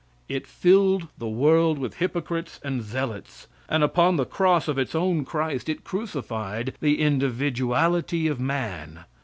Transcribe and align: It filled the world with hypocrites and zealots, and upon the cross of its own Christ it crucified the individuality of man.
It 0.27 0.47
filled 0.47 1.09
the 1.19 1.29
world 1.29 1.77
with 1.77 1.97
hypocrites 1.97 2.59
and 2.63 2.81
zealots, 2.81 3.45
and 3.69 3.83
upon 3.83 4.15
the 4.15 4.25
cross 4.25 4.67
of 4.67 4.79
its 4.79 4.95
own 4.95 5.25
Christ 5.25 5.69
it 5.69 5.83
crucified 5.83 6.73
the 6.79 6.99
individuality 6.99 8.25
of 8.25 8.39
man. 8.39 9.05